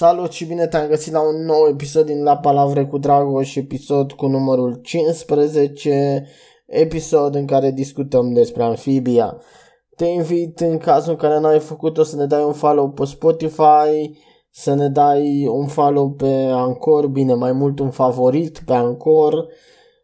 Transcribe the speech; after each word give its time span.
Salut 0.00 0.32
și 0.32 0.44
bine 0.44 0.66
te-am 0.66 0.88
găsit 0.88 1.12
la 1.12 1.20
un 1.20 1.44
nou 1.44 1.68
episod 1.70 2.06
din 2.06 2.22
La 2.22 2.36
Palavre 2.36 2.86
cu 2.86 2.98
Dragoș, 2.98 3.54
episod 3.54 4.12
cu 4.12 4.26
numărul 4.26 4.74
15, 4.82 6.26
episod 6.66 7.34
în 7.34 7.46
care 7.46 7.70
discutăm 7.70 8.32
despre 8.32 8.62
amfibia. 8.62 9.36
Te 9.96 10.04
invit 10.04 10.60
în 10.60 10.78
cazul 10.78 11.10
în 11.10 11.16
care 11.16 11.38
n-ai 11.38 11.58
făcut-o 11.58 12.02
să 12.02 12.16
ne 12.16 12.26
dai 12.26 12.42
un 12.42 12.52
follow 12.52 12.90
pe 12.90 13.04
Spotify, 13.04 14.18
să 14.50 14.74
ne 14.74 14.88
dai 14.88 15.46
un 15.46 15.66
follow 15.66 16.10
pe 16.10 16.48
Anchor, 16.52 17.06
bine, 17.06 17.34
mai 17.34 17.52
mult 17.52 17.78
un 17.78 17.90
favorit 17.90 18.62
pe 18.66 18.72
Anchor 18.72 19.46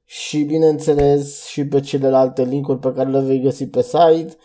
și 0.04 0.42
bineînțeles 0.42 1.44
și 1.44 1.66
pe 1.66 1.80
celelalte 1.80 2.44
linkuri 2.44 2.78
pe 2.78 2.92
care 2.92 3.10
le 3.10 3.20
vei 3.20 3.40
găsi 3.40 3.66
pe 3.66 3.82
site 3.82 4.36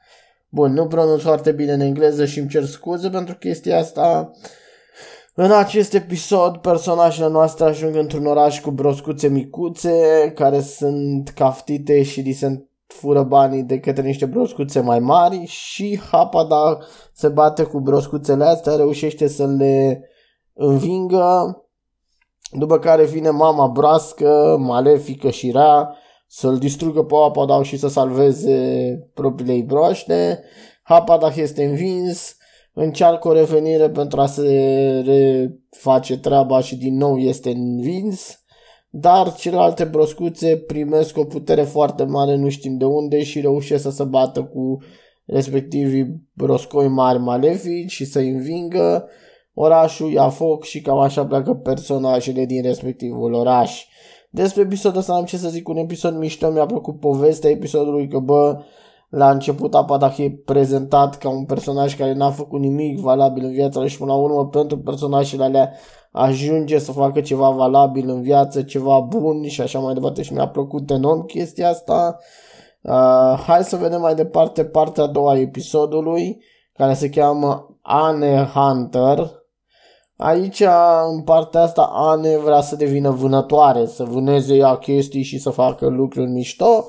Bun, 0.48 0.72
nu 0.72 0.86
pronunț 0.86 1.22
foarte 1.22 1.52
bine 1.52 1.72
în 1.72 1.80
engleză 1.80 2.24
și 2.24 2.38
îmi 2.38 2.48
cer 2.48 2.64
scuze 2.64 3.08
pentru 3.08 3.34
chestia 3.34 3.78
asta. 3.78 4.30
În 5.38 5.52
acest 5.52 5.94
episod, 5.94 6.56
personajele 6.56 7.28
noastre 7.28 7.64
ajung 7.64 7.94
într-un 7.94 8.26
oraș 8.26 8.60
cu 8.60 8.70
broscuțe 8.70 9.28
micuțe, 9.28 10.32
care 10.34 10.60
sunt 10.60 11.28
caftite 11.28 12.02
și 12.02 12.20
li 12.20 12.32
se 12.32 12.68
fură 12.86 13.22
banii 13.22 13.62
de 13.62 13.78
către 13.78 14.02
niște 14.02 14.26
broscuțe 14.26 14.80
mai 14.80 14.98
mari 14.98 15.44
și 15.46 16.00
Hapada 16.10 16.78
se 17.12 17.28
bate 17.28 17.62
cu 17.62 17.80
broscuțele 17.80 18.44
astea, 18.44 18.76
reușește 18.76 19.28
să 19.28 19.46
le 19.46 20.08
învingă, 20.52 21.56
după 22.52 22.78
care 22.78 23.04
vine 23.04 23.30
mama 23.30 23.66
broască, 23.66 24.56
malefică 24.58 25.30
și 25.30 25.50
rea, 25.50 25.96
să-l 26.26 26.58
distrugă 26.58 27.04
pe 27.04 27.14
Hapada 27.14 27.62
și 27.62 27.76
să 27.76 27.88
salveze 27.88 29.10
propriile 29.14 29.52
ei 29.52 29.62
broaște. 29.62 30.42
Hapada 30.82 31.32
este 31.34 31.64
învins, 31.64 32.36
încearcă 32.78 33.28
o 33.28 33.32
revenire 33.32 33.90
pentru 33.90 34.20
a 34.20 34.26
se 34.26 34.50
reface 35.04 36.18
treaba 36.18 36.60
și 36.60 36.76
din 36.76 36.96
nou 36.96 37.16
este 37.16 37.50
învins, 37.50 38.44
dar 38.90 39.34
celelalte 39.34 39.84
broscuțe 39.84 40.56
primesc 40.56 41.18
o 41.18 41.24
putere 41.24 41.62
foarte 41.62 42.04
mare, 42.04 42.36
nu 42.36 42.48
știm 42.48 42.76
de 42.76 42.84
unde, 42.84 43.22
și 43.22 43.40
reușesc 43.40 43.82
să 43.82 43.90
se 43.90 44.04
bată 44.04 44.42
cu 44.42 44.78
respectivii 45.24 46.22
broscoi 46.32 46.88
mari 46.88 47.18
malefici 47.18 47.90
și 47.90 48.04
să-i 48.04 48.28
învingă. 48.28 49.08
Orașul 49.54 50.12
ia 50.12 50.28
foc 50.28 50.64
și 50.64 50.80
cam 50.80 50.98
așa 50.98 51.26
pleacă 51.26 51.54
personajele 51.54 52.44
din 52.44 52.62
respectivul 52.62 53.32
oraș. 53.32 53.84
Despre 54.30 54.62
episodul 54.62 54.98
ăsta 54.98 55.12
am 55.12 55.24
ce 55.24 55.36
să 55.36 55.48
zic, 55.48 55.68
un 55.68 55.76
episod 55.76 56.16
mișto, 56.16 56.50
mi-a 56.50 56.66
plăcut 56.66 57.00
povestea 57.00 57.50
episodului 57.50 58.08
că 58.08 58.18
bă, 58.18 58.58
la 59.08 59.30
început 59.30 59.74
Apadac 59.74 60.18
e 60.18 60.40
prezentat 60.44 61.18
ca 61.18 61.28
un 61.28 61.44
personaj 61.44 61.96
care 61.96 62.12
n-a 62.12 62.30
făcut 62.30 62.60
nimic 62.60 62.98
valabil 62.98 63.44
în 63.44 63.52
viața 63.52 63.80
lui 63.80 63.88
și 63.88 63.98
până 63.98 64.12
la 64.12 64.18
urmă 64.18 64.46
pentru 64.46 64.78
personajele 64.78 65.44
alea 65.44 65.72
ajunge 66.12 66.78
să 66.78 66.92
facă 66.92 67.20
ceva 67.20 67.50
valabil 67.50 68.08
în 68.08 68.22
viață, 68.22 68.62
ceva 68.62 69.00
bun 69.00 69.48
și 69.48 69.60
așa 69.60 69.78
mai 69.78 69.94
departe 69.94 70.22
și 70.22 70.32
mi-a 70.32 70.48
plăcut 70.48 70.90
enorm 70.90 71.26
chestia 71.26 71.68
asta. 71.68 72.18
Uh, 72.80 73.42
hai 73.46 73.64
să 73.64 73.76
vedem 73.76 74.00
mai 74.00 74.14
departe 74.14 74.64
partea 74.64 75.02
a 75.02 75.06
doua 75.06 75.30
a 75.30 75.38
episodului 75.38 76.42
care 76.72 76.94
se 76.94 77.08
cheamă 77.08 77.78
Anne 77.82 78.48
Hunter. 78.54 79.30
Aici, 80.16 80.62
în 81.12 81.22
partea 81.22 81.62
asta, 81.62 81.90
Anne 81.92 82.36
vrea 82.36 82.60
să 82.60 82.76
devină 82.76 83.10
vânătoare, 83.10 83.86
să 83.86 84.04
vâneze 84.04 84.54
ea 84.54 84.74
chestii 84.76 85.22
și 85.22 85.38
să 85.38 85.50
facă 85.50 85.86
lucruri 85.86 86.30
mișto 86.30 86.84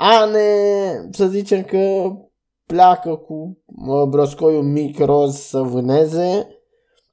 Ane, 0.00 1.08
să 1.10 1.26
zicem 1.26 1.62
că 1.62 2.12
pleacă 2.66 3.14
cu 3.14 3.58
broscoiul 4.08 4.62
mic 4.62 4.98
roz 4.98 5.36
să 5.36 5.60
vâneze 5.60 6.48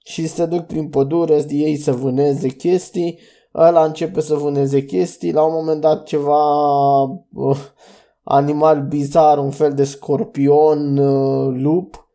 și 0.04 0.28
se 0.28 0.46
duc 0.46 0.66
prin 0.66 0.90
pădure 0.90 1.42
de 1.42 1.54
ei 1.54 1.76
să 1.76 1.92
vâneze 1.92 2.48
chestii. 2.48 3.20
Ăla 3.56 3.84
începe 3.84 4.22
să 4.22 4.36
vâneze 4.36 4.84
chestii, 4.84 5.32
la 5.32 5.44
un 5.44 5.54
moment 5.54 5.82
dat 5.82 6.04
ceva 6.04 7.02
uh, 7.34 7.58
animal 8.24 8.82
bizar, 8.82 9.38
un 9.38 9.52
fel 9.52 9.74
de 9.74 9.84
scorpion, 9.84 10.98
uh, 10.98 11.56
lup, 11.62 12.10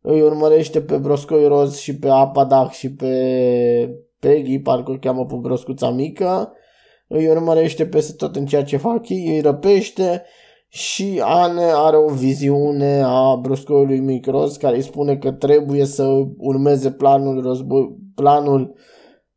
îi 0.00 0.20
urmărește 0.20 0.80
pe 0.80 0.96
broscoi 0.96 1.46
roz 1.46 1.76
și 1.76 1.98
pe 1.98 2.08
Apadac 2.08 2.70
și 2.70 2.94
pe 2.94 4.06
Peggy, 4.18 4.58
parcă 4.58 4.90
o 4.90 4.98
cheamă 4.98 5.26
pe 5.26 5.34
broscuța 5.34 5.90
mică 5.90 6.52
îi 7.08 7.28
urmărește 7.28 7.86
peste 7.86 8.12
tot 8.12 8.36
în 8.36 8.46
ceea 8.46 8.64
ce 8.64 8.76
fac 8.76 9.08
ei, 9.08 9.26
îi 9.28 9.40
răpește 9.40 10.22
și 10.68 11.20
Anne 11.24 11.64
are 11.74 11.96
o 11.96 12.08
viziune 12.08 13.02
a 13.04 13.36
broscoiului 13.36 14.00
Micros 14.00 14.56
care 14.56 14.76
îi 14.76 14.82
spune 14.82 15.16
că 15.16 15.32
trebuie 15.32 15.84
să 15.84 16.24
urmeze 16.36 16.90
planul, 16.90 17.42
război, 17.42 17.96
planul 18.14 18.74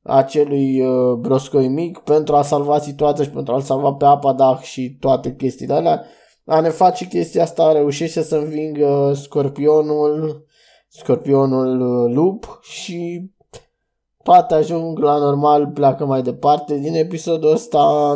acelui 0.02 0.82
uh, 0.82 1.14
broscoi 1.14 1.68
mic 1.68 1.98
pentru 1.98 2.36
a 2.36 2.42
salva 2.42 2.80
situația 2.80 3.24
și 3.24 3.30
pentru 3.30 3.54
a-l 3.54 3.62
salva 3.62 3.94
pe 3.94 4.06
Apadah 4.06 4.60
și 4.60 4.98
toate 5.00 5.36
chestiile 5.36 5.74
alea. 5.74 6.06
Anne 6.46 6.70
face 6.70 7.08
chestia 7.08 7.44
asta, 7.44 7.72
reușește 7.72 8.22
să 8.22 8.36
învingă 8.36 9.12
scorpionul, 9.16 10.46
scorpionul 10.88 11.82
uh, 11.82 12.14
lup 12.16 12.60
și 12.62 13.30
toate 14.24 14.54
ajung 14.54 15.00
la 15.00 15.18
normal, 15.18 15.68
pleacă 15.68 16.06
mai 16.06 16.22
departe. 16.22 16.78
Din 16.78 16.94
episodul 16.96 17.52
ăsta 17.52 18.14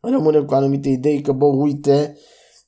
rămâne 0.00 0.40
cu 0.40 0.54
anumite 0.54 0.88
idei 0.88 1.20
că, 1.20 1.32
bă, 1.32 1.46
uite 1.46 2.16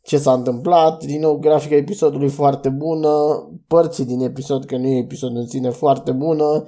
ce 0.02 0.18
s-a 0.18 0.32
întâmplat. 0.32 1.04
Din 1.04 1.20
nou, 1.20 1.36
grafica 1.36 1.74
episodului 1.74 2.28
foarte 2.28 2.68
bună, 2.68 3.10
părții 3.66 4.04
din 4.04 4.20
episod, 4.20 4.64
că 4.64 4.76
nu 4.76 4.86
e 4.86 4.98
episod 4.98 5.36
în 5.36 5.46
sine, 5.46 5.70
foarte 5.70 6.12
bună. 6.12 6.64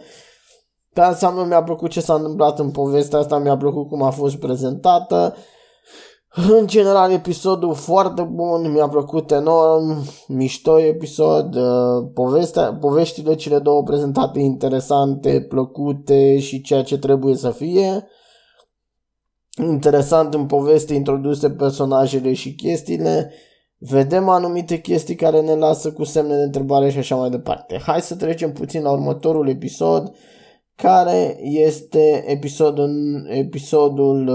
Pe 0.92 1.00
ansamblu 1.00 1.44
mi-a 1.44 1.62
plăcut 1.62 1.90
ce 1.90 2.00
s-a 2.00 2.14
întâmplat 2.14 2.58
în 2.58 2.70
povestea 2.70 3.18
asta, 3.18 3.38
mi-a 3.38 3.56
plăcut 3.56 3.88
cum 3.88 4.02
a 4.02 4.10
fost 4.10 4.36
prezentată. 4.36 5.34
În 6.34 6.66
general, 6.66 7.12
episodul 7.12 7.74
foarte 7.74 8.22
bun, 8.22 8.72
mi-a 8.72 8.88
plăcut 8.88 9.30
enorm, 9.30 10.04
mișto 10.28 10.80
episod, 10.80 11.54
uh, 11.54 12.10
povestea, 12.14 12.74
poveștile 12.74 13.34
cele 13.34 13.58
două 13.58 13.82
prezentate 13.82 14.40
interesante, 14.40 15.40
plăcute 15.40 16.38
și 16.38 16.60
ceea 16.60 16.82
ce 16.82 16.98
trebuie 16.98 17.34
să 17.34 17.50
fie. 17.50 18.06
Interesant 19.62 20.34
în 20.34 20.46
poveste 20.46 20.94
introduse 20.94 21.50
personajele 21.50 22.32
și 22.32 22.54
chestiile, 22.54 23.32
vedem 23.78 24.28
anumite 24.28 24.80
chestii 24.80 25.14
care 25.14 25.40
ne 25.40 25.54
lasă 25.54 25.92
cu 25.92 26.04
semne 26.04 26.36
de 26.36 26.42
întrebare 26.42 26.90
și 26.90 26.98
așa 26.98 27.16
mai 27.16 27.30
departe. 27.30 27.78
Hai 27.86 28.00
să 28.00 28.16
trecem 28.16 28.52
puțin 28.52 28.82
la 28.82 28.90
următorul 28.90 29.48
episod, 29.48 30.14
care 30.74 31.36
este 31.42 32.24
episodul, 32.26 32.90
episodul 33.30 34.30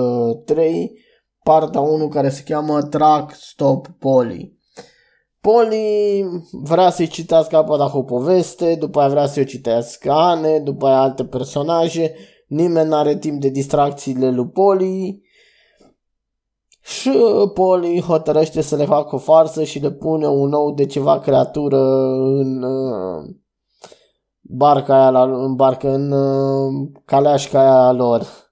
3, 0.45 1.03
partea 1.45 1.81
1 1.81 2.07
care 2.07 2.29
se 2.29 2.43
cheamă 2.43 2.81
Track 2.81 3.33
Stop 3.33 3.87
Polly. 3.99 4.59
Polly 5.41 6.25
vrea 6.51 6.89
să-i 6.89 7.07
citească 7.07 7.57
apa 7.57 7.77
dacă 7.77 7.97
o 7.97 8.03
poveste, 8.03 8.75
după 8.75 8.99
aia 8.99 9.09
vrea 9.09 9.25
să-i 9.25 9.45
citească 9.45 10.11
Ane, 10.11 10.59
după 10.59 10.85
aia 10.85 10.99
alte 11.01 11.25
personaje 11.25 12.15
nimeni 12.47 12.89
nu 12.89 12.95
are 12.95 13.17
timp 13.17 13.41
de 13.41 13.49
distracțiile 13.49 14.31
lui 14.31 14.47
Poli 14.47 15.21
și 16.81 17.11
Poli 17.53 18.01
hotărăște 18.01 18.61
să 18.61 18.75
le 18.75 18.85
facă 18.85 19.15
o 19.15 19.17
farsă 19.17 19.63
și 19.63 19.79
le 19.79 19.91
pune 19.91 20.27
un 20.27 20.49
nou 20.49 20.73
de 20.73 20.85
ceva 20.85 21.19
creatură 21.19 21.81
în 22.15 22.63
uh, 22.63 23.35
barca 24.41 24.99
aia, 24.99 25.09
la, 25.09 25.23
în 25.23 25.55
barcă, 25.55 25.89
în 25.89 26.11
uh, 26.11 26.89
caleașca 27.05 27.59
aia 27.59 27.91
lor. 27.91 28.44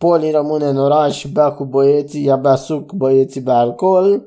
Poli 0.00 0.30
rămâne 0.30 0.66
în 0.66 0.76
oraș, 0.76 1.26
bea 1.32 1.52
cu 1.52 1.64
băieții, 1.64 2.26
ea 2.26 2.36
bea 2.36 2.54
suc, 2.54 2.92
băieții 2.92 3.40
bea 3.40 3.56
alcool, 3.56 4.26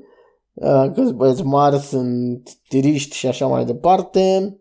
uh, 0.54 0.92
că 0.94 1.02
băieți 1.16 1.44
mari 1.44 1.78
sunt 1.78 2.50
tiriști 2.68 3.16
și 3.16 3.28
așa 3.28 3.48
mai 3.48 3.66
departe. 3.66 4.58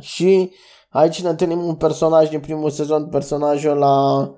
Și 0.00 0.50
aici 0.88 1.22
ne 1.22 1.28
întâlnim 1.28 1.64
un 1.64 1.74
personaj 1.74 2.28
din 2.28 2.40
primul 2.40 2.70
sezon, 2.70 3.08
personajul 3.08 3.76
la 3.76 4.30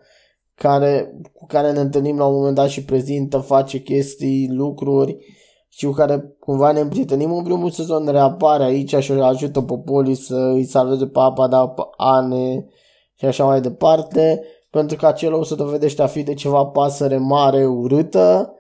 care, 0.55 1.21
cu 1.35 1.47
care 1.47 1.73
ne 1.73 1.81
întâlnim 1.81 2.19
la 2.19 2.27
un 2.27 2.35
moment 2.35 2.55
dat 2.55 2.69
și 2.69 2.85
prezintă, 2.85 3.39
face 3.39 3.79
chestii, 3.79 4.49
lucruri 4.51 5.17
și 5.69 5.87
cu 5.87 5.93
care 5.93 6.37
cumva 6.41 6.73
ne 6.73 6.81
împrietenim 6.81 7.33
în 7.33 7.45
primul 7.45 7.71
sezon, 7.71 8.07
reapare 8.07 8.65
aici 8.65 8.95
și 8.95 9.13
ajută 9.13 9.61
pe 9.61 9.75
Poli 9.85 10.15
să 10.15 10.51
îi 10.55 10.65
salveze 10.65 11.07
pe 11.07 11.19
apa, 11.19 11.47
da, 11.47 11.69
pe 11.69 11.83
Ane 11.97 12.67
și 13.15 13.25
așa 13.25 13.45
mai 13.45 13.61
departe, 13.61 14.43
pentru 14.77 14.97
că 14.97 15.07
acela 15.07 15.37
o 15.37 15.45
să 15.45 15.55
dovedește 15.55 16.03
a 16.03 16.07
fi 16.07 16.23
de 16.23 16.35
ceva 16.35 16.65
pasăre 16.65 17.17
mare, 17.17 17.67
urâtă 17.67 18.55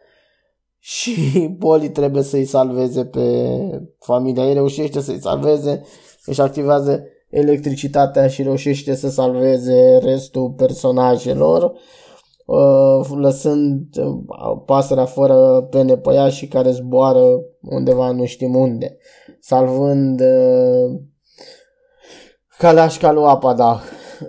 și 0.78 1.14
Poli 1.58 1.90
trebuie 1.90 2.22
să-i 2.22 2.44
salveze 2.44 3.04
pe 3.04 3.20
familia. 3.98 4.46
Ei, 4.46 4.52
reușește 4.52 5.00
să-i 5.00 5.20
salveze, 5.20 5.82
își 6.24 6.40
activează 6.40 7.04
electricitatea 7.30 8.28
și 8.28 8.42
reușește 8.42 8.94
să 8.94 9.08
salveze 9.08 9.98
restul 10.02 10.50
personajelor, 10.50 11.72
uh, 12.46 13.08
lăsând 13.16 13.86
uh, 13.96 14.62
pasărea 14.66 15.04
fără 15.04 15.66
pene 15.70 15.96
pe 15.96 16.14
ea 16.14 16.28
și 16.28 16.48
care 16.48 16.70
zboară 16.70 17.40
undeva 17.60 18.10
nu 18.10 18.24
știm 18.24 18.54
unde, 18.54 18.96
salvând 19.40 20.22
uh, 22.56 22.58
Kalașca 22.58 23.12
lui 23.12 23.24
Apadah. 23.24 23.80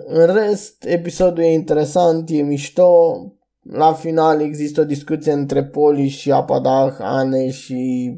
În 0.06 0.26
rest, 0.26 0.84
episodul 0.84 1.42
e 1.42 1.52
interesant, 1.52 2.28
e 2.30 2.42
mișto, 2.42 3.22
la 3.62 3.92
final 3.92 4.40
există 4.40 4.80
o 4.80 4.84
discuție 4.84 5.32
între 5.32 5.64
Poli 5.64 6.08
și 6.08 6.32
Apadah, 6.32 6.94
Ane 6.98 7.50
și 7.50 8.12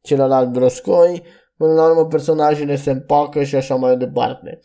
celălalt 0.00 0.50
Broscoi 0.50 1.22
Până 1.60 1.72
la 1.72 1.84
urmă 1.84 2.06
personajele 2.06 2.76
se 2.76 2.90
împacă 2.90 3.42
și 3.42 3.56
așa 3.56 3.74
mai 3.74 3.96
departe. 3.96 4.60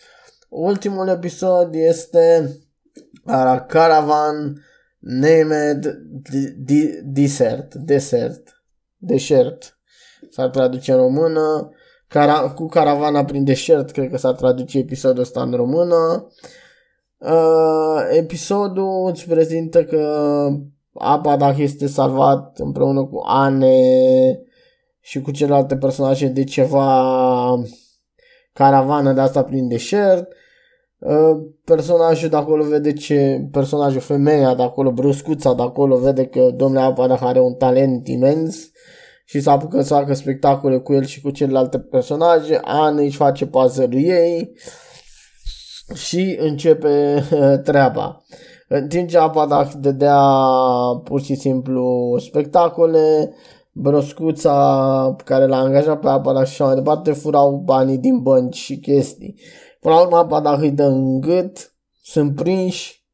Ultimul 0.49 1.07
episod 1.07 1.73
este 1.73 2.55
uh, 3.25 3.65
Caravan 3.67 4.63
Named 4.99 5.97
Desert. 7.03 7.73
Desert. 7.73 8.63
Desert. 8.97 9.79
S-ar 10.29 10.49
traduce 10.49 10.91
în 10.91 10.97
română. 10.97 11.69
Cara- 12.07 12.53
cu 12.55 12.65
caravana 12.65 13.25
prin 13.25 13.43
deșert, 13.43 13.91
cred 13.91 14.09
că 14.09 14.17
s-ar 14.17 14.33
traduce 14.33 14.77
episodul 14.77 15.21
ăsta 15.21 15.41
în 15.41 15.53
română. 15.53 16.27
Uh, 17.17 18.07
episodul 18.11 19.09
îți 19.09 19.27
prezintă 19.27 19.83
că 19.83 20.47
apa 20.93 21.35
dacă 21.35 21.61
este 21.61 21.87
salvat 21.87 22.59
împreună 22.59 23.05
cu 23.05 23.21
Ane 23.25 24.39
și 24.99 25.21
cu 25.21 25.31
celelalte 25.31 25.77
personaje 25.77 26.27
de 26.27 26.43
ceva 26.43 27.63
caravană 28.53 29.13
de 29.13 29.21
asta 29.21 29.43
prin 29.43 29.67
deșert. 29.67 30.33
Uh, 30.99 31.45
personajul 31.63 32.29
de 32.29 32.35
acolo 32.35 32.63
vede 32.63 32.93
ce, 32.93 33.47
personajul 33.51 33.99
femeia 33.99 34.55
de 34.55 34.63
acolo, 34.63 34.91
bruscuța 34.91 35.53
de 35.53 35.61
acolo, 35.61 35.97
vede 35.97 36.25
că 36.25 36.49
domnule 36.55 36.83
Apa 36.83 37.17
are 37.19 37.39
un 37.39 37.53
talent 37.53 38.07
imens 38.07 38.71
și 39.25 39.41
s-a 39.41 39.51
apucat 39.51 39.85
să 39.85 39.93
facă 39.93 40.13
spectacole 40.13 40.77
cu 40.77 40.93
el 40.93 41.05
și 41.05 41.21
cu 41.21 41.29
celelalte 41.29 41.79
personaje. 41.79 42.59
Ana 42.63 43.01
își 43.01 43.17
face 43.17 43.45
pază 43.45 43.87
lui 43.89 44.03
ei 44.03 44.51
și 45.93 46.35
începe 46.39 47.23
uh, 47.31 47.59
treaba. 47.67 48.23
În 48.67 48.87
timp 48.87 49.09
ce 49.09 49.17
Apa 49.17 49.69
dădea 49.79 50.21
pur 51.03 51.21
și 51.21 51.35
simplu 51.35 52.15
spectacole, 52.19 53.33
broscuța 53.71 55.15
care 55.25 55.45
l-a 55.45 55.57
angajat 55.57 55.99
pe 55.99 56.07
apa 56.07 56.33
și 56.33 56.39
așa 56.39 56.65
mai 56.65 56.75
departe, 56.75 57.11
furau 57.11 57.61
banii 57.65 57.97
din 57.97 58.21
bănci 58.21 58.55
și 58.55 58.79
chestii. 58.79 59.35
Până 59.79 59.95
la 59.95 60.01
urmă 60.01 60.17
apa 60.17 60.39
dacă 60.39 60.61
îi 60.61 60.71
dă 60.71 60.83
în 60.83 61.19
gât, 61.19 61.73
sunt 62.03 62.35
prinși 62.35 63.04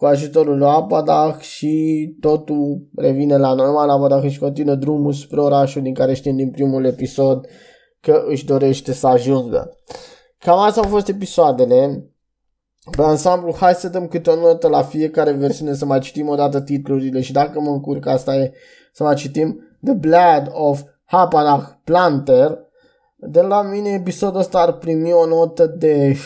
cu 0.00 0.06
ajutorul 0.06 0.58
lui 0.58 0.68
Apadah 0.68 1.38
și 1.40 2.16
totul 2.20 2.88
revine 2.96 3.36
la 3.36 3.52
normal. 3.52 3.88
Apadah 3.88 4.22
își 4.22 4.38
continuă 4.38 4.74
drumul 4.74 5.12
spre 5.12 5.40
orașul 5.40 5.82
din 5.82 5.94
care 5.94 6.14
știm 6.14 6.36
din 6.36 6.50
primul 6.50 6.84
episod 6.84 7.46
că 8.00 8.22
își 8.28 8.44
dorește 8.44 8.92
să 8.92 9.06
ajungă. 9.06 9.76
Cam 10.38 10.58
astea 10.58 10.82
au 10.82 10.88
fost 10.88 11.08
episoadele. 11.08 12.04
Pe 12.96 13.02
ansamblu, 13.02 13.54
hai 13.56 13.74
să 13.74 13.88
dăm 13.88 14.06
câte 14.06 14.30
o 14.30 14.34
notă 14.34 14.68
la 14.68 14.82
fiecare 14.82 15.32
versiune, 15.32 15.74
să 15.74 15.84
mai 15.84 16.00
citim 16.00 16.28
o 16.28 16.34
dată 16.34 16.60
titlurile 16.60 17.20
și 17.20 17.32
dacă 17.32 17.60
mă 17.60 17.70
încurc, 17.70 18.06
asta 18.06 18.36
e 18.36 18.52
să 18.92 19.02
mai 19.02 19.14
citim. 19.14 19.78
The 19.84 19.94
Blood 19.94 20.50
of 20.52 20.82
Hapanach 21.04 21.68
Planter. 21.84 22.58
De 23.16 23.40
la 23.40 23.62
mine 23.62 23.90
episodul 23.90 24.40
ăsta 24.40 24.58
ar 24.58 24.72
primi 24.72 25.12
o 25.12 25.26
notă 25.26 25.66
de 25.66 26.16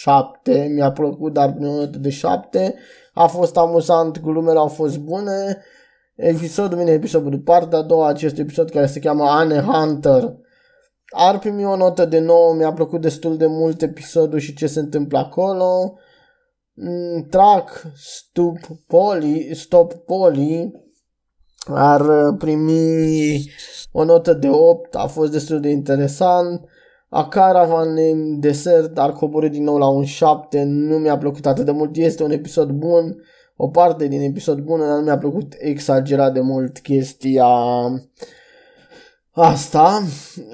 7. 0.00 0.70
Mi-a 0.74 0.92
plăcut, 0.92 1.32
dar 1.32 1.52
primi 1.52 1.68
o 1.68 1.74
notă 1.74 1.98
de 1.98 2.10
7. 2.10 2.74
A 3.14 3.26
fost 3.26 3.56
amuzant, 3.56 4.20
glumele 4.20 4.58
au 4.58 4.68
fost 4.68 4.98
bune. 4.98 5.62
Episodul 6.14 6.78
vine 6.78 6.90
episodul 6.90 7.30
de 7.30 7.38
partea 7.38 7.78
a 7.78 7.82
doua, 7.82 8.08
acest 8.08 8.38
episod 8.38 8.70
care 8.70 8.86
se 8.86 8.98
cheamă 8.98 9.24
Anne 9.24 9.60
Hunter. 9.60 10.36
Ar 11.06 11.38
primi 11.38 11.64
o 11.64 11.76
notă 11.76 12.04
de 12.04 12.18
9, 12.18 12.54
mi-a 12.54 12.72
plăcut 12.72 13.00
destul 13.00 13.36
de 13.36 13.46
mult 13.46 13.82
episodul 13.82 14.38
și 14.38 14.54
ce 14.54 14.66
se 14.66 14.80
întâmplă 14.80 15.18
acolo. 15.18 15.98
Mm, 16.74 17.26
track 17.30 17.82
Stop 17.96 18.58
Poli, 18.86 19.50
Stop 19.54 19.92
Poli 19.92 20.72
ar 21.66 22.00
uh, 22.00 22.34
primi 22.38 23.50
o 23.92 24.04
notă 24.04 24.32
de 24.32 24.48
8, 24.48 24.94
a 24.94 25.06
fost 25.06 25.32
destul 25.32 25.60
de 25.60 25.68
interesant. 25.68 26.68
A 27.14 27.28
Caravan 27.28 27.96
în 27.96 28.40
desert 28.40 28.98
ar 28.98 29.12
coborâ 29.12 29.48
din 29.48 29.62
nou 29.62 29.78
la 29.78 29.88
un 29.88 30.04
7, 30.04 30.62
nu 30.62 30.96
mi-a 30.96 31.18
plăcut 31.18 31.46
atât 31.46 31.64
de 31.64 31.70
mult, 31.70 31.96
este 31.96 32.22
un 32.22 32.30
episod 32.30 32.70
bun, 32.70 33.22
o 33.56 33.68
parte 33.68 34.06
din 34.06 34.20
episod 34.20 34.58
bun, 34.58 34.78
dar 34.78 34.96
nu 34.96 35.02
mi-a 35.02 35.18
plăcut 35.18 35.54
exagerat 35.58 36.32
de 36.32 36.40
mult 36.40 36.78
chestia 36.78 37.46
asta. 39.30 40.02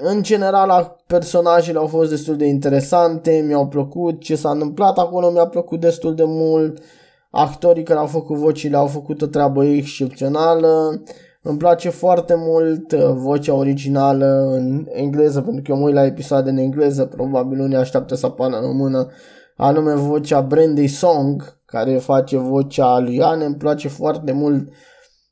În 0.01 0.23
general, 0.23 0.95
personajele 1.07 1.77
au 1.77 1.87
fost 1.87 2.09
destul 2.09 2.37
de 2.37 2.45
interesante, 2.45 3.43
mi-au 3.47 3.67
plăcut, 3.67 4.19
ce 4.19 4.35
s-a 4.35 4.49
întâmplat 4.49 4.97
acolo 4.97 5.31
mi-a 5.31 5.47
plăcut 5.47 5.79
destul 5.79 6.15
de 6.15 6.23
mult. 6.25 6.77
Uh, 6.77 6.83
Actorii 7.31 7.83
care 7.83 7.99
au 7.99 8.05
făcut 8.05 8.37
vocile 8.37 8.77
au 8.77 8.87
făcut 8.87 9.21
o 9.21 9.25
treabă 9.25 9.65
excepțională. 9.65 11.01
Îmi 11.43 11.57
place 11.57 11.89
foarte 11.89 12.33
mult 12.37 12.91
uh, 12.91 13.11
vocea 13.13 13.53
originală 13.53 14.51
în 14.53 14.87
engleză, 14.89 15.41
pentru 15.41 15.61
că 15.61 15.71
eu 15.71 15.77
mă 15.77 15.85
uit 15.85 15.93
la 15.93 16.05
episoade 16.05 16.49
în 16.49 16.57
engleză, 16.57 17.05
probabil 17.05 17.57
nu 17.57 17.67
ne 17.67 17.75
așteaptă 17.75 18.15
să 18.15 18.25
apară 18.25 18.55
în 18.55 18.61
română, 18.61 19.07
anume 19.55 19.93
vocea 19.93 20.41
Brandy 20.41 20.87
Song, 20.87 21.59
care 21.65 21.97
face 21.97 22.37
vocea 22.37 22.99
lui 22.99 23.21
Anne. 23.21 23.45
Îmi 23.45 23.55
place 23.55 23.87
foarte 23.87 24.31
mult 24.31 24.69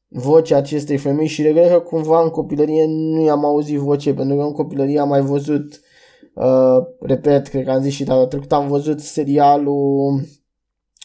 vocea 0.08 0.58
acestei 0.58 0.98
femei 0.98 1.28
și 1.28 1.42
regret 1.42 1.70
că 1.70 1.80
cumva 1.80 2.22
în 2.22 2.30
copilărie 2.30 2.86
nu 2.88 3.24
i-am 3.24 3.46
auzit 3.46 3.78
voce, 3.78 4.14
pentru 4.14 4.36
că 4.36 4.42
în 4.42 4.52
copilărie 4.52 5.00
am 5.00 5.08
mai 5.08 5.22
văzut, 5.22 5.82
uh, 6.34 6.78
repet, 7.00 7.48
cred 7.48 7.66
că 7.66 7.72
am 7.72 7.82
zis 7.82 7.94
și 7.94 8.04
data 8.04 8.28
trecută, 8.28 8.56
am 8.56 8.68
văzut 8.68 9.00
serialul 9.00 10.22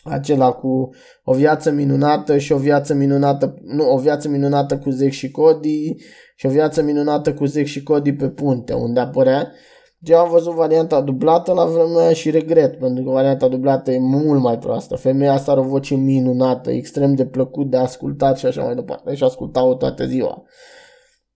acela 0.05 0.53
cu 0.53 0.91
o 1.25 1.33
viață 1.33 1.71
minunată 1.71 2.39
și 2.39 2.53
o 2.53 2.57
viață 2.57 2.95
minunată, 2.95 3.55
nu, 3.63 3.91
o 3.91 3.99
viață 3.99 4.29
minunată 4.29 4.79
cu 4.79 4.91
Zec 4.91 5.11
și 5.11 5.31
Cody 5.31 5.97
și 6.37 6.47
o 6.47 6.49
viață 6.49 6.83
minunată 6.83 7.35
cu 7.35 7.45
Zec 7.45 7.67
și 7.67 7.83
Cody 7.83 8.13
pe 8.13 8.29
punte, 8.29 8.73
unde 8.73 9.01
apărea. 9.01 9.53
Eu 9.99 10.19
am 10.19 10.31
văzut 10.31 10.55
varianta 10.55 11.01
dublată 11.01 11.53
la 11.53 11.65
vremea 11.65 12.13
și 12.13 12.31
regret, 12.31 12.79
pentru 12.79 13.05
că 13.05 13.11
varianta 13.11 13.49
dublată 13.49 13.91
e 13.91 13.99
mult 13.99 14.41
mai 14.41 14.59
proastă. 14.59 14.97
Femeia 14.97 15.33
asta 15.33 15.51
are 15.51 15.61
o 15.61 15.65
voce 15.65 15.95
minunată, 15.95 16.71
extrem 16.71 17.15
de 17.15 17.27
plăcut 17.27 17.71
de 17.71 17.77
ascultat 17.77 18.39
și 18.39 18.47
așa 18.47 18.63
mai 18.63 18.75
departe. 18.75 19.15
Și 19.15 19.25
ascultau 19.25 19.75
toată 19.75 20.07
ziua. 20.07 20.43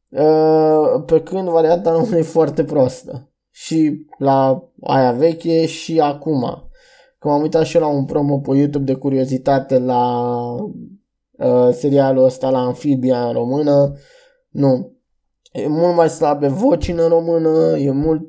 Uh, 0.08 1.02
pe 1.06 1.20
când 1.20 1.48
varianta 1.48 1.90
nu 1.90 2.18
e 2.18 2.22
foarte 2.22 2.64
proastă. 2.64 3.32
Și 3.50 4.06
la 4.18 4.68
aia 4.80 5.12
veche 5.12 5.66
și 5.66 6.00
acum 6.00 6.67
că 7.18 7.28
m-am 7.28 7.42
uitat 7.42 7.64
și 7.64 7.76
eu 7.76 7.82
la 7.82 7.88
un 7.88 8.04
promo 8.04 8.38
pe 8.38 8.56
YouTube 8.56 8.84
de 8.84 8.94
curiozitate 8.94 9.78
la 9.78 10.22
uh, 11.30 11.68
serialul 11.72 12.24
ăsta, 12.24 12.50
la 12.50 12.58
Amphibia 12.58 13.26
în 13.26 13.32
română. 13.32 13.92
Nu. 14.48 14.92
E 15.52 15.68
mult 15.68 15.94
mai 15.94 16.08
slabe 16.08 16.48
voci 16.48 16.88
în 16.88 17.08
română, 17.08 17.76
e 17.78 17.90
mult... 17.90 18.22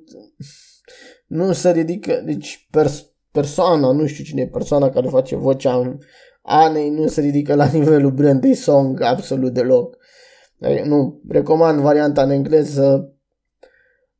Nu 1.27 1.53
se 1.53 1.71
ridică, 1.71 2.21
deci 2.25 2.67
pers- 2.71 3.13
persoana, 3.31 3.91
nu 3.91 4.05
știu 4.05 4.23
cine 4.23 4.41
e 4.41 4.47
persoana 4.47 4.89
care 4.89 5.07
face 5.07 5.35
vocea 5.35 5.99
Anei, 6.41 6.89
nu 6.89 7.07
se 7.07 7.21
ridică 7.21 7.55
la 7.55 7.65
nivelul 7.73 8.11
Brandei 8.11 8.53
Song 8.53 9.01
absolut 9.01 9.53
deloc. 9.53 9.97
Nu, 10.83 11.21
recomand 11.27 11.79
varianta 11.79 12.23
în 12.23 12.29
engleză, 12.29 13.13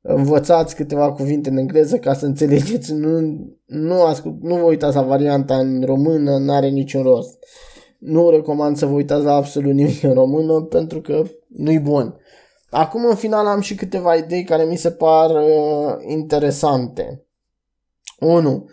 învățați 0.01 0.75
câteva 0.75 1.11
cuvinte 1.11 1.49
în 1.49 1.57
engleză 1.57 1.97
ca 1.97 2.13
să 2.13 2.25
înțelegeți, 2.25 2.93
nu, 2.93 3.19
nu, 3.65 4.03
ascult, 4.03 4.41
nu 4.41 4.55
vă 4.55 4.63
uitați 4.63 4.95
la 4.95 5.01
varianta 5.01 5.57
în 5.57 5.83
română, 5.85 6.37
nu 6.37 6.53
are 6.53 6.67
niciun 6.67 7.03
rost. 7.03 7.37
Nu 7.97 8.29
recomand 8.29 8.77
să 8.77 8.85
vă 8.85 8.93
uitați 8.93 9.23
la 9.23 9.33
absolut 9.33 9.73
nimic 9.73 10.03
în 10.03 10.13
română 10.13 10.61
pentru 10.61 11.01
că 11.01 11.23
nu-i 11.47 11.79
bun. 11.79 12.19
Acum 12.69 13.05
în 13.05 13.15
final 13.15 13.45
am 13.45 13.59
și 13.59 13.75
câteva 13.75 14.15
idei 14.15 14.43
care 14.43 14.63
mi 14.63 14.77
se 14.77 14.91
par 14.91 15.29
uh, 15.29 15.95
interesante. 16.07 17.25
1. 18.19 18.69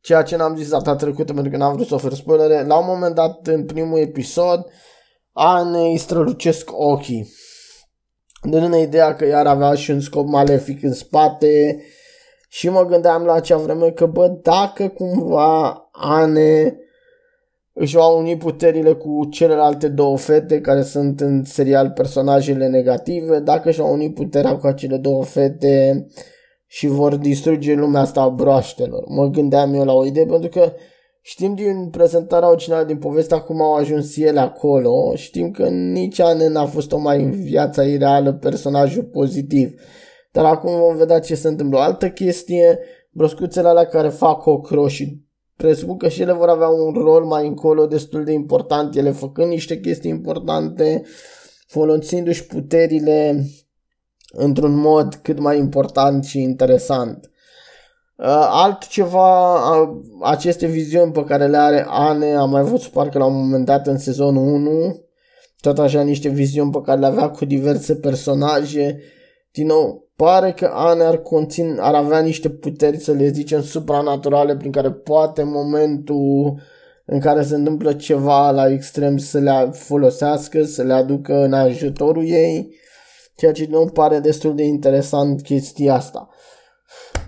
Ceea 0.00 0.22
ce 0.22 0.36
n-am 0.36 0.56
zis 0.56 0.68
data 0.68 0.96
trecută 0.96 1.32
pentru 1.32 1.50
că 1.50 1.56
n-am 1.56 1.72
vrut 1.72 1.86
să 1.86 1.94
ofer 1.94 2.12
spoilere. 2.12 2.66
La 2.66 2.78
un 2.78 2.86
moment 2.86 3.14
dat 3.14 3.46
în 3.46 3.64
primul 3.64 3.98
episod 3.98 4.66
Ane 5.32 5.78
îi 5.78 5.98
strălucesc 5.98 6.70
ochii. 6.72 7.32
Dându-ne 8.44 8.80
ideea 8.80 9.14
că 9.14 9.26
iar 9.26 9.46
avea 9.46 9.74
și 9.74 9.90
un 9.90 10.00
scop 10.00 10.28
malefic 10.28 10.82
în 10.82 10.92
spate 10.92 11.82
și 12.48 12.68
mă 12.68 12.86
gândeam 12.86 13.24
la 13.24 13.32
acea 13.32 13.56
vreme 13.56 13.90
că 13.90 14.06
bă, 14.06 14.28
dacă 14.42 14.88
cumva 14.88 15.88
Ane 15.92 16.78
își 17.72 17.96
va 17.96 18.06
uni 18.06 18.36
puterile 18.36 18.92
cu 18.92 19.28
celelalte 19.30 19.88
două 19.88 20.16
fete 20.16 20.60
care 20.60 20.82
sunt 20.82 21.20
în 21.20 21.44
serial 21.44 21.90
personajele 21.90 22.68
negative, 22.68 23.38
dacă 23.38 23.68
își 23.68 23.80
va 23.80 23.86
uni 23.86 24.12
puterea 24.12 24.56
cu 24.56 24.66
acele 24.66 24.96
două 24.96 25.24
fete 25.24 26.06
și 26.66 26.86
vor 26.86 27.16
distruge 27.16 27.74
lumea 27.74 28.00
asta 28.00 28.20
a 28.20 28.28
broaștelor. 28.28 29.04
Mă 29.08 29.26
gândeam 29.26 29.74
eu 29.74 29.84
la 29.84 29.92
o 29.92 30.04
idee 30.04 30.26
pentru 30.26 30.48
că 30.48 30.72
știm 31.26 31.54
din 31.54 31.88
prezentarea 31.90 32.50
originală 32.50 32.84
din 32.84 32.98
povestea 32.98 33.40
cum 33.40 33.62
au 33.62 33.74
ajuns 33.74 34.16
ele 34.16 34.40
acolo, 34.40 35.14
știm 35.14 35.50
că 35.50 35.68
nici 35.68 36.18
Anne 36.18 36.48
n-a 36.48 36.66
fost 36.66 36.92
o 36.92 36.98
mai 36.98 37.22
în 37.22 37.30
viața 37.30 37.84
ei 37.84 37.96
reală 37.96 38.32
personajul 38.32 39.04
pozitiv. 39.04 39.80
Dar 40.32 40.44
acum 40.44 40.76
vom 40.76 40.96
vedea 40.96 41.20
ce 41.20 41.34
se 41.34 41.48
întâmplă. 41.48 41.78
O 41.78 41.80
altă 41.80 42.10
chestie, 42.10 42.78
broscuțele 43.10 43.68
alea 43.68 43.84
care 43.84 44.08
fac 44.08 44.46
ocro 44.46 44.88
și 44.88 45.22
presupun 45.56 45.96
că 45.96 46.08
și 46.08 46.22
ele 46.22 46.32
vor 46.32 46.48
avea 46.48 46.68
un 46.68 46.92
rol 46.92 47.24
mai 47.24 47.46
încolo 47.46 47.86
destul 47.86 48.24
de 48.24 48.32
important, 48.32 48.96
ele 48.96 49.10
făcând 49.10 49.48
niște 49.48 49.80
chestii 49.80 50.10
importante, 50.10 51.02
folosindu-și 51.66 52.46
puterile 52.46 53.44
într-un 54.32 54.74
mod 54.74 55.14
cât 55.14 55.38
mai 55.38 55.58
important 55.58 56.24
și 56.24 56.40
interesant. 56.40 57.30
Uh, 58.16 58.46
altceva, 58.50 59.54
uh, 59.80 59.88
aceste 60.22 60.66
viziuni 60.66 61.12
pe 61.12 61.24
care 61.24 61.46
le 61.46 61.56
are 61.56 61.84
Ane, 61.88 62.34
am 62.34 62.50
mai 62.50 62.62
văzut 62.62 62.90
parcă 62.90 63.18
la 63.18 63.24
un 63.24 63.34
moment 63.34 63.64
dat 63.64 63.86
în 63.86 63.98
sezonul 63.98 64.52
1, 64.52 65.04
tot 65.60 65.78
așa 65.78 66.02
niște 66.02 66.28
viziuni 66.28 66.70
pe 66.70 66.80
care 66.80 67.00
le 67.00 67.06
avea 67.06 67.28
cu 67.28 67.44
diverse 67.44 67.94
personaje. 67.94 68.98
Din 69.52 69.66
nou, 69.66 70.08
pare 70.16 70.52
că 70.52 70.70
Ane 70.74 71.02
ar, 71.02 71.16
conțin, 71.16 71.78
ar 71.80 71.94
avea 71.94 72.20
niște 72.20 72.48
puteri, 72.50 72.98
să 72.98 73.12
le 73.12 73.28
zicem, 73.28 73.62
supranaturale, 73.62 74.56
prin 74.56 74.70
care 74.70 74.90
poate 74.90 75.42
în 75.42 75.50
momentul 75.50 76.60
în 77.04 77.20
care 77.20 77.42
se 77.42 77.54
întâmplă 77.54 77.92
ceva 77.92 78.50
la 78.50 78.70
extrem 78.70 79.16
să 79.16 79.38
le 79.38 79.70
folosească, 79.72 80.64
să 80.64 80.82
le 80.82 80.92
aducă 80.92 81.34
în 81.44 81.52
ajutorul 81.52 82.28
ei, 82.28 82.74
ceea 83.36 83.52
ce 83.52 83.66
nu 83.70 83.86
pare 83.86 84.18
destul 84.18 84.54
de 84.54 84.62
interesant 84.62 85.42
chestia 85.42 85.94
asta. 85.94 86.28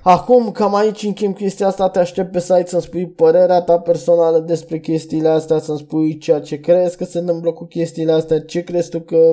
Acum, 0.03 0.51
cam 0.51 0.75
aici 0.75 1.03
încheiem 1.03 1.33
chestia 1.33 1.67
asta, 1.67 1.89
te 1.89 1.99
aștept 1.99 2.33
pe 2.33 2.41
site 2.41 2.67
să-mi 2.67 2.83
spui 2.83 3.09
părerea 3.09 3.61
ta 3.61 3.79
personală 3.79 4.39
despre 4.39 4.79
chestiile 4.79 5.29
astea, 5.29 5.59
să-mi 5.59 5.79
spui 5.79 6.19
ceea 6.19 6.41
ce 6.41 6.61
crezi 6.61 6.97
că 6.97 7.05
se 7.05 7.19
întâmplă 7.19 7.53
cu 7.53 7.65
chestiile 7.65 8.13
astea, 8.13 8.41
ce 8.41 8.63
crezi 8.63 8.91
tu 8.91 9.01
că 9.01 9.33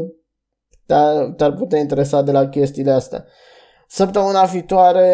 te-ar, 0.86 1.34
te 1.38 1.52
putea 1.52 1.80
interesa 1.80 2.22
de 2.22 2.32
la 2.32 2.50
chestiile 2.50 2.92
astea. 2.92 3.26
Săptămâna 3.88 4.44
viitoare 4.44 5.10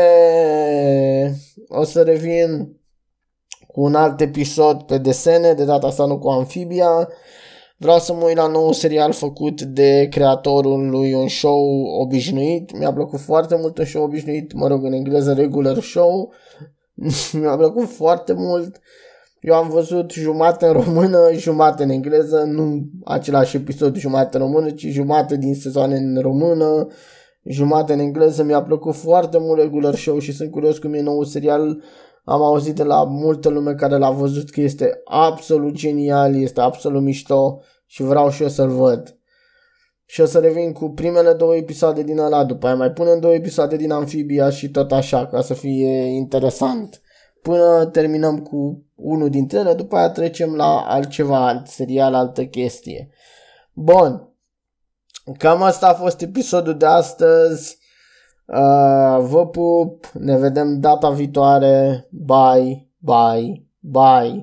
o 1.67 1.83
să 1.83 2.01
revin 2.01 2.77
cu 3.67 3.81
un 3.81 3.95
alt 3.95 4.21
episod 4.21 4.83
pe 4.83 4.97
desene, 4.97 5.53
de 5.53 5.65
data 5.65 5.87
asta 5.87 6.05
nu 6.05 6.19
cu 6.19 6.29
amfibia. 6.29 7.09
Vreau 7.81 7.99
să 7.99 8.13
mă 8.13 8.23
uit 8.23 8.35
la 8.35 8.47
nou 8.47 8.71
serial 8.71 9.11
făcut 9.11 9.61
de 9.61 10.07
creatorul 10.11 10.89
lui 10.89 11.13
un 11.13 11.27
show 11.27 11.83
obișnuit. 12.01 12.77
Mi-a 12.77 12.93
plăcut 12.93 13.19
foarte 13.19 13.55
mult 13.55 13.77
un 13.77 13.85
show 13.85 14.03
obișnuit, 14.03 14.53
mă 14.53 14.67
rog, 14.67 14.83
în 14.83 14.93
engleză 14.93 15.33
regular 15.33 15.81
show. 15.81 16.33
Mi-a 17.39 17.55
plăcut 17.57 17.87
foarte 17.89 18.33
mult. 18.33 18.79
Eu 19.41 19.53
am 19.53 19.69
văzut 19.69 20.11
jumate 20.11 20.65
în 20.65 20.71
română, 20.71 21.29
jumate 21.33 21.83
în 21.83 21.89
engleză, 21.89 22.43
nu 22.43 22.89
același 23.03 23.55
episod 23.55 23.95
jumate 23.97 24.37
în 24.37 24.43
română, 24.43 24.69
ci 24.69 24.85
jumate 24.85 25.37
din 25.37 25.55
sezoane 25.55 25.95
în 25.95 26.17
română, 26.21 26.87
jumate 27.43 27.93
în 27.93 27.99
engleză. 27.99 28.43
Mi-a 28.43 28.61
plăcut 28.61 28.95
foarte 28.95 29.37
mult 29.37 29.59
regular 29.59 29.95
show 29.95 30.19
și 30.19 30.31
sunt 30.31 30.51
curios 30.51 30.77
cum 30.77 30.93
e 30.93 31.01
nou 31.01 31.23
serial. 31.23 31.83
Am 32.29 32.41
auzit 32.41 32.75
de 32.75 32.83
la 32.83 33.03
multă 33.03 33.49
lume 33.49 33.73
care 33.73 33.97
l-a 33.97 34.11
văzut 34.11 34.49
că 34.49 34.61
este 34.61 35.01
absolut 35.03 35.73
genial, 35.73 36.35
este 36.35 36.61
absolut 36.61 37.01
mișto 37.01 37.61
și 37.85 38.03
vreau 38.03 38.29
și 38.29 38.41
eu 38.41 38.47
să-l 38.47 38.69
văd. 38.69 39.17
Și 40.05 40.21
o 40.21 40.25
să 40.25 40.39
revin 40.39 40.71
cu 40.73 40.89
primele 40.89 41.33
două 41.33 41.55
episoade 41.55 42.03
din 42.03 42.19
ăla, 42.19 42.43
după 42.43 42.65
aia 42.65 42.75
mai 42.75 42.91
punem 42.91 43.19
două 43.19 43.33
episoade 43.33 43.75
din 43.75 43.91
Amfibia 43.91 44.49
și 44.49 44.69
tot 44.69 44.91
așa, 44.91 45.27
ca 45.27 45.41
să 45.41 45.53
fie 45.53 45.91
interesant. 46.05 47.01
Până 47.41 47.85
terminăm 47.85 48.39
cu 48.39 48.85
unul 48.95 49.29
dintre 49.29 49.59
ele, 49.59 49.73
după 49.73 49.95
aia 49.95 50.09
trecem 50.09 50.55
la 50.55 50.79
altceva, 50.79 51.47
alt 51.47 51.67
serial, 51.67 52.13
altă 52.13 52.45
chestie. 52.45 53.09
Bun. 53.73 54.33
Cam 55.37 55.61
asta 55.61 55.87
a 55.87 55.93
fost 55.93 56.21
episodul 56.21 56.77
de 56.77 56.85
astăzi. 56.85 57.78
Uh, 58.51 59.25
vă 59.29 59.47
pup, 59.47 60.05
ne 60.13 60.37
vedem 60.37 60.79
data 60.79 61.09
viitoare. 61.09 62.07
Bye, 62.11 62.89
bye, 62.97 63.65
bye. 63.79 64.37